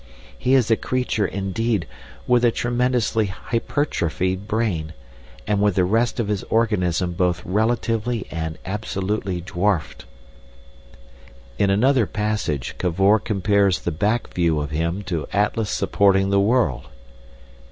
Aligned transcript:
He 0.35 0.55
is 0.55 0.71
a 0.71 0.75
creature, 0.75 1.27
indeed, 1.27 1.85
with 2.25 2.43
a 2.43 2.49
tremendously 2.49 3.27
hypertrophied 3.27 4.47
brain, 4.47 4.93
and 5.45 5.61
with 5.61 5.75
the 5.75 5.83
rest 5.85 6.19
of 6.19 6.27
his 6.27 6.41
organism 6.45 7.11
both 7.13 7.45
relatively 7.45 8.25
and 8.31 8.57
absolutely 8.65 9.41
dwarfed." 9.41 10.05
In 11.59 11.69
another 11.69 12.07
passage 12.07 12.73
Cavor 12.79 13.19
compares 13.19 13.81
the 13.81 13.91
back 13.91 14.33
view 14.33 14.59
of 14.59 14.71
him 14.71 15.03
to 15.03 15.27
Atlas 15.33 15.69
supporting 15.69 16.31
the 16.31 16.39
world. 16.39 16.87